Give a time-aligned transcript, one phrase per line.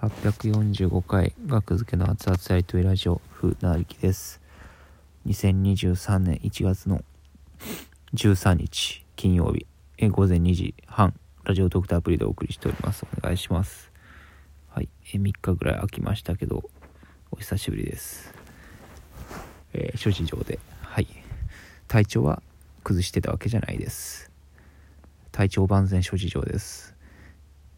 [0.00, 4.40] 845回学付けの熱々やりとりラジオ風なりきです。
[5.26, 7.04] 2023年1月の
[8.14, 9.66] 13日金曜日
[9.98, 11.12] え午前2時半
[11.44, 13.04] ラジオドクターアプリでお送りしております。
[13.14, 13.92] お願いします。
[14.70, 16.70] はいえ3日ぐらい空きましたけど
[17.30, 18.32] お久しぶりです。
[19.74, 20.58] えー諸事情で。
[20.80, 21.08] はい。
[21.88, 22.42] 体調は
[22.84, 24.30] 崩してたわけじゃないです。
[25.30, 26.96] 体調万全諸事情です。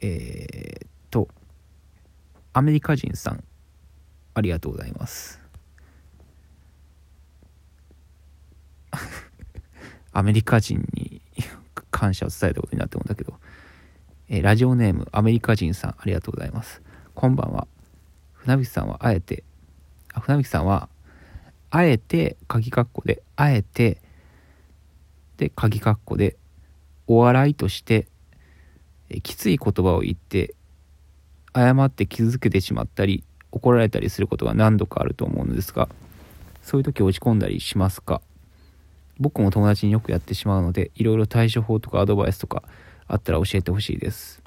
[0.00, 1.28] えー、っと
[2.56, 3.44] アメリカ人さん
[4.32, 5.42] ありがとうございます。
[10.10, 11.20] アメリカ人に
[11.90, 13.38] 感謝を伝えたことになって思うんだけど、
[14.30, 16.80] えーラジオネームアメリカ人さんありがとうございます。
[17.14, 17.68] こんばんは。
[18.32, 19.44] 船引さんはあえて
[20.14, 20.88] あ船引さんは
[21.68, 24.00] あえて鍵括弧であえて
[25.36, 26.38] で鍵括弧で
[27.06, 28.08] お笑いとして
[29.10, 30.54] えきつい言葉を言って
[31.58, 35.88] 誤って傷つけてしまったり怒られたりすることが何度かあると思うのですが
[36.62, 38.20] そういう時落ち込んだりしますか？
[39.18, 42.62] 僕も友達によくやってしまうのでいろいろ対処法とかアドバイスとか
[43.08, 44.42] あったら教えてほしいです。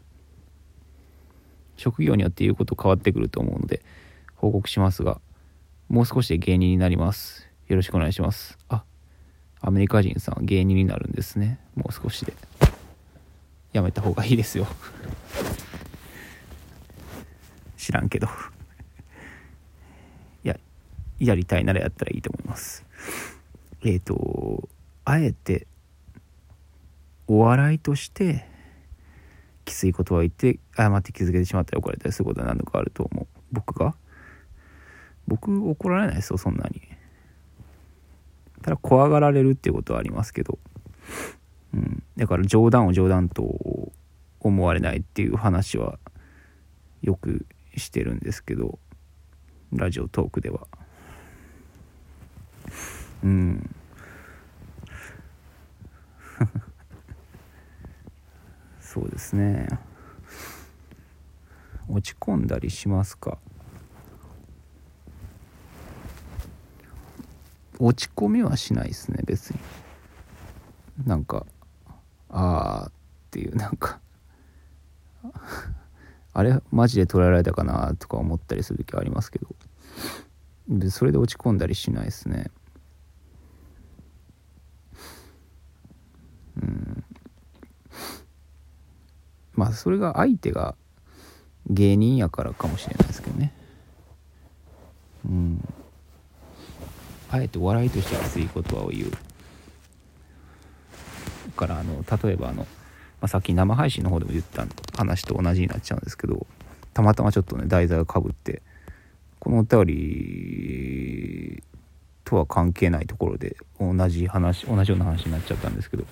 [1.78, 3.82] 職業によって言うこと変わってくると思うので
[4.36, 5.20] 報告しますが
[5.88, 7.48] もう少しで芸人になります。
[7.68, 8.60] よろしくお願いします。
[8.70, 8.84] あ
[9.62, 11.60] アメリカ人さんは芸人になるんですね。
[11.76, 12.34] もう少しで。
[13.74, 14.68] やめた方がいいですよ。
[17.90, 18.28] 知らんけど。
[18.28, 18.30] い
[20.48, 20.60] や
[21.18, 22.86] やりたいならやったらいいと思います。
[23.84, 24.70] えっ、と
[25.06, 25.66] あえて
[27.26, 28.46] お笑いとして
[29.66, 33.28] きつい言葉を言って誤って気づけてしまったり怒られたりすることは何度かあると思う。
[33.52, 33.96] 僕が？
[35.28, 36.84] 僕怒られないですよそんなに。
[38.62, 40.60] ただ怖がられるっていうことはありますけど。
[41.74, 43.92] うん、だから冗談を冗談と
[44.40, 45.98] 思われないっていう話は
[47.02, 47.46] よく
[47.80, 48.78] してるんですけど
[49.74, 50.68] ラジオトークでは。
[53.24, 53.76] うん。
[58.80, 59.68] そうですね。
[61.88, 63.38] 落ち込んだりしますか？
[67.80, 69.60] 落ち込みはしないですね別に。
[71.06, 71.46] なんか
[72.30, 72.92] あーっ
[73.32, 74.00] ていうなんか。
[76.40, 79.48] あれマジで捉えられたかなとか思ったりする時はありますけど。
[80.70, 82.50] でそれで落ち込んだりしないですね。
[86.62, 87.04] うん。
[89.54, 90.76] まあそれが相手が
[91.70, 93.52] 芸人やからかもしれないですけどね。
[95.26, 95.68] うん。
[97.32, 99.12] あえて笑いとして熱い言葉を言う。
[101.58, 102.66] からあの例えばあの、
[103.22, 104.66] まあ、さっき生配信の方でも言った
[104.98, 106.46] 話と同じになっちゃうんですけど
[106.94, 108.62] たまたまちょっとね題材がかぶって
[109.40, 111.64] このお便り
[112.24, 116.06] とは関係ないところで同じ話同じような話になっちゃったんですけど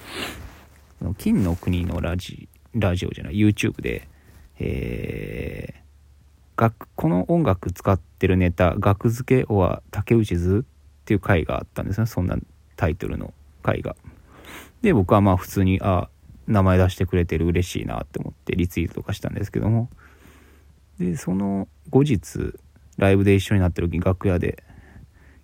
[1.18, 4.08] 金の国のラジラジオじゃない YouTube で、
[4.60, 5.88] えー
[6.58, 10.66] 楽この音楽使ってるネタ「額付けは竹内図」
[11.02, 12.36] っていう回があったんですねそんな
[12.76, 13.96] タイトルの回が。
[14.82, 16.10] で僕はまあ普通にあ
[16.48, 19.90] 名前出してくれてる嬉しいなって思ってリツイートとかしたんですけども。
[21.00, 22.56] でその後日
[22.98, 24.64] ライブで一緒になった時に楽屋で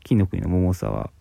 [0.04, 1.12] 金の国の桃沢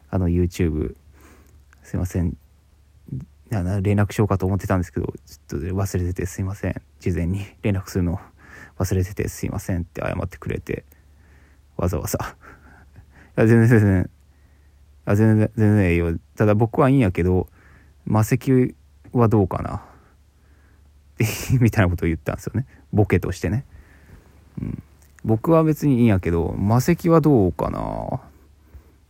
[0.10, 0.96] あの YouTube
[1.84, 2.38] すいません
[3.50, 3.62] 連
[3.96, 6.82] 絡しようかと思ってたんですけどちょっと忘れててすいません。
[7.00, 8.20] 事前に連絡するの
[8.78, 10.84] 忘れててすいませんって謝ってくれて
[11.78, 12.36] わざわざ。
[13.38, 14.10] いや全然全然。
[15.06, 16.18] あ全然全然いいよ。
[16.36, 17.48] ただ僕はいいんやけど
[18.06, 18.76] 魔石
[19.12, 19.86] はどうかな？
[21.62, 22.66] みたいなことを言ったんですよね。
[22.92, 23.66] ボケとしてね、
[24.60, 24.84] うん、
[25.24, 28.18] 僕は別にいいんやけど魔石はどうかな？
[28.18, 28.20] っ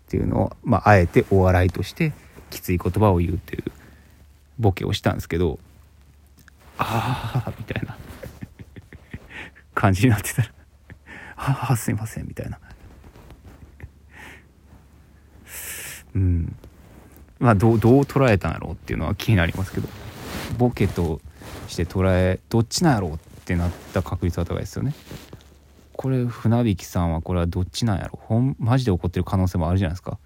[0.08, 2.14] ていうのを、まあ、あえてお笑いとして
[2.52, 3.64] きつい言葉を言うっていう。
[4.60, 5.60] ボケをしたんですけど
[6.78, 7.98] ああみたいな。
[9.74, 10.52] 感じになってたら
[11.36, 12.60] 「ああすいません」みたいな。
[16.16, 16.56] うん。
[17.40, 19.88] まあどうどう捉えたんやろうっていうのは気になりますけど。
[20.58, 21.22] ボケと
[21.68, 24.94] して捉えどっちなんやろうってなった確率は高いですよね。
[25.94, 30.18] これ船引さんはこれはどっちなんやろほんマジで怒ってる可能性もあるじゃないですか。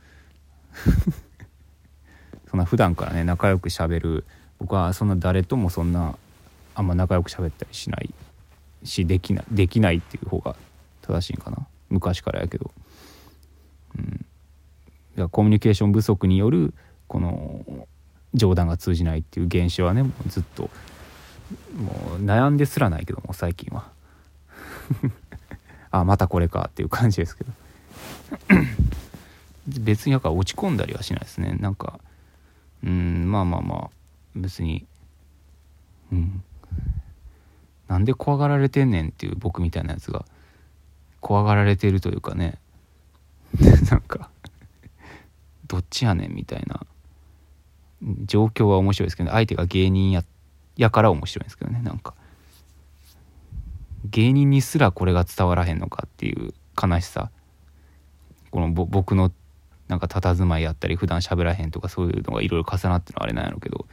[2.49, 4.25] そんな普段からね仲良くしゃべる。
[4.59, 6.15] 僕はそんな誰ともそんな
[6.75, 8.13] あんま仲良く喋ったりしない。
[8.83, 10.55] しできないできないっていう方が
[11.01, 11.67] 正しいんかな。
[11.89, 12.71] 昔からやけど。
[13.97, 15.29] うん。
[15.29, 16.73] コミュニケーション不足による
[17.07, 17.87] この
[18.33, 20.69] 冗談が通じないっていう現象はねもうずっと
[21.75, 23.91] もう悩んですらないけども最近は。
[25.91, 27.51] あまたこれかっていう感じですけど。
[29.81, 31.57] 別になんか落ち込んだりはしないですね。
[31.59, 31.99] なんか
[33.29, 33.89] まあまあまあ
[34.35, 34.85] 別に
[36.11, 36.43] うん。
[37.87, 40.25] なんで怖がられてんねんっていう僕みたいなやつが
[41.21, 42.59] 怖がられてるというかね。
[43.89, 44.29] なんか
[45.67, 46.85] どっちやねんみたいな。
[48.25, 50.23] 状況は面白いですけど、相手が芸人や
[50.77, 52.13] やから面白いんですけどねなんか。
[54.05, 57.31] 芸人にすらこれが伝わらへんのかっていう悲しさ。
[58.51, 59.31] この僕の
[59.89, 63.85] なんか佇まいやったり普段喋らへんとかそういうのがいろいろ重なってのはあれなんやろうけど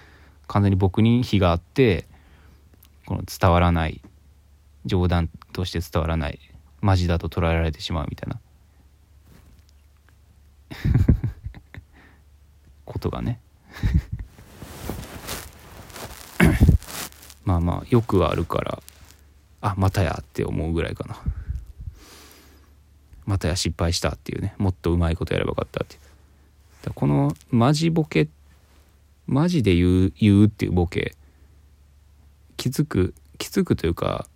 [0.47, 2.07] 完全に僕に非があって
[3.07, 4.01] この伝わらない
[4.85, 6.39] 冗談として伝わらない
[6.83, 8.39] マジだと捉えられてしまうみたいな。
[12.85, 13.41] ことがね。
[17.45, 18.83] まあまあよくあるから
[19.61, 21.17] あまたやって思うぐらいかな。
[23.27, 26.01] またや失敗したっていうねもっとうまいことやればよかったっていう。
[26.95, 28.29] このマジボケ
[29.27, 31.17] マジで言う言うっていうボケ
[32.57, 34.29] 気づく気づくというか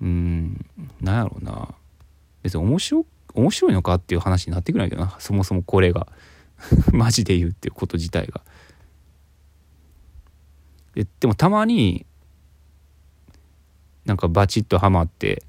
[0.00, 0.66] うん
[1.00, 1.74] なんやろうな。
[2.42, 5.16] 別に面白面白いのかっていう話になってくるんやけどな。
[5.18, 6.08] そもそもこれが。
[6.92, 8.40] マジで言うっていうこと自体が。
[10.94, 12.06] ででもたまに
[14.06, 15.42] なんかバチッとはまって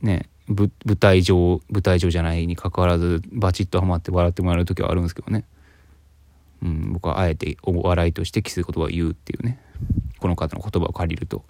[0.00, 5.44] ね舞台上舞台上じゃないにかかわらずバチッとはまって笑ってもらえる時はあるんですけどね、
[6.62, 9.60] うん、僕はあえてお笑いとしてきつい言葉を言うっていうね。
[10.18, 11.44] この方の言葉を借りると、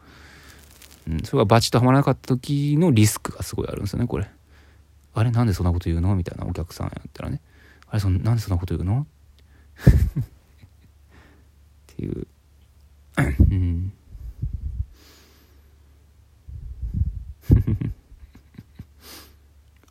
[1.08, 4.28] うん、それがバチッとはまらなかった時のリスクがすごいあるんですよねこれ。
[5.14, 6.16] あれなんでそんなこと言うの？
[6.16, 7.40] みたいなお客さんやったらね。
[7.88, 9.06] あれそなんでそんなこと言うの？
[10.22, 10.24] っ
[11.86, 12.26] ていう。
[13.18, 13.92] うん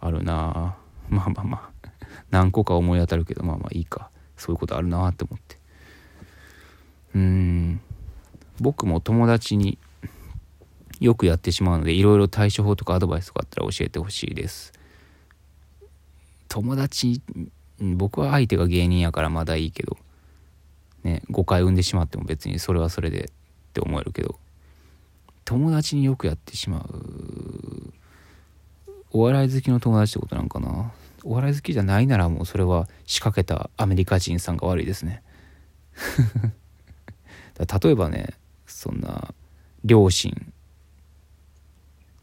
[0.02, 0.76] あるな
[1.10, 1.90] まあまあまあ。
[2.32, 4.10] 何個か思い当たるけどまあまあいいか。
[4.38, 5.58] そういうことあるなって思って。
[7.16, 7.82] うん。
[8.60, 9.78] 僕も友達に
[11.00, 14.74] よくやってしまうのでいろいろ対処法とかアドバイスとかあったら教えてほしいです。
[16.48, 17.22] 友達
[17.80, 19.98] 僕は相手が芸人やからまだいいけど
[21.04, 23.28] ね誤解生んでしまっても別にそれはそれでっ
[23.74, 24.40] て思えるけど
[25.44, 27.94] 友達によくやってしまう
[29.16, 30.92] お笑い好きの友達ってことなんかな？
[31.24, 35.24] お笑い好きじゃないならもうそれは仕掛けたアメリカ人さんが悪いですね
[37.58, 38.34] 例えばね
[38.68, 39.34] そんな
[39.86, 40.54] 両親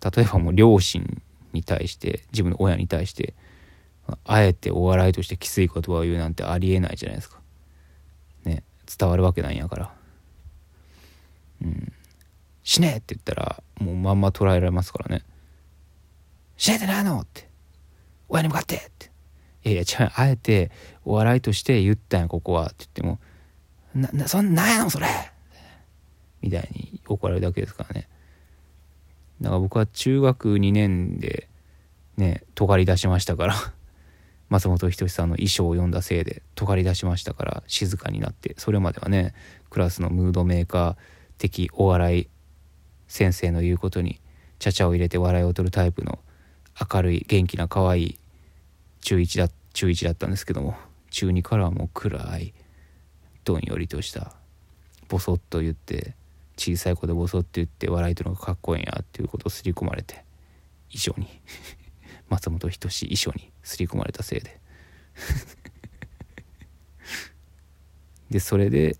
[0.04, 1.22] 例えばもう両親
[1.54, 3.32] に対して自分の親に対して
[4.24, 7.40] あえてお笑いとしてきつい言葉を言うなんてありえないじゃないですか。
[8.44, 8.62] ね
[8.98, 9.94] 伝わるわけないんやから。
[11.62, 11.92] うん。
[12.62, 15.24] 死ねって言ったらもうまんま捉えられますからね。
[16.62, 17.48] 死ねてないのって。
[18.28, 19.10] 親に向かってって。
[19.64, 20.70] いやいや違うあえて
[21.04, 23.18] お笑いとして言ったんやここはって言っても
[23.96, 25.08] 「ななそんなんやのそれ!」
[26.40, 28.08] みたいに怒られるだけですからね。
[29.40, 31.48] だから僕は中学2年で
[32.16, 33.56] ね尖り出しましたから
[34.48, 39.34] 松本人志さんの衣装を読んだせいで尖り出しましたから静かになってそれまではね
[39.68, 40.96] クラスのムードメーカー
[41.38, 42.28] 的お笑い
[43.08, 44.20] 先生の言うことに
[44.60, 46.20] ちゃちゃを入れて笑いを取るタイプの
[46.80, 48.18] 明るい元気な可愛い
[49.00, 50.76] 中1だ中1だったんですけども
[51.10, 52.54] 中2からはもう暗い
[53.44, 54.34] どんよりとした
[55.08, 56.14] ボソッと言って
[56.56, 60.24] 小さい子でボソッと言って笑いとるのがかっこいいんやっていうことを刷り込まれて
[60.92, 61.26] 衣装に。
[62.28, 64.58] 松本人志衣装に刷り込まれたせいで。
[68.30, 68.96] でそれで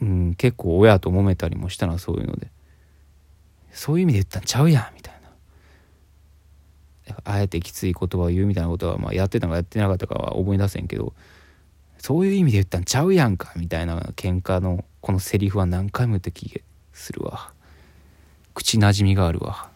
[0.00, 2.50] うん結構親と揉めたりもしたなそういうので。
[3.70, 5.17] そういう意味で言ったんちゃうやんみたいな。
[7.24, 11.14] あえてきつい言葉を言うみたいなことは、まあ、やってたかやってなかったかは思い出せんけど
[11.98, 16.60] そういう意味で言ったんちゃうやんかみたいな喧嘩のこのセリフは何回も言った気が
[16.92, 17.52] するわ。
[18.54, 19.70] 口なじみがあるわ。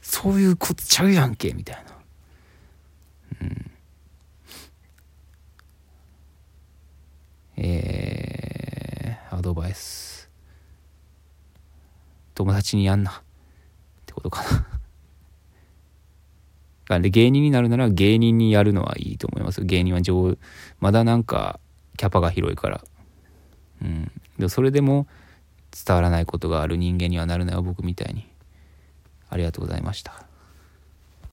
[0.00, 1.92] そういうことちゃうやんけみたいな。
[3.42, 3.70] うん。
[7.56, 10.28] えー、アドバイス。
[12.34, 13.10] 友達にやんな。
[13.10, 13.14] っ
[14.06, 14.71] てことかな。
[16.88, 19.64] で芸人になるなら芸人にやるのはいいと思います。
[19.64, 20.36] 芸人は上
[20.80, 21.60] まだなんか
[21.96, 22.84] キャパが広いから。
[23.82, 24.10] うん。
[24.38, 25.06] でそれでも
[25.86, 28.26] 伝わらないことがある人間にはなるなよ僕みたいに。
[29.30, 30.31] ありがとうございました。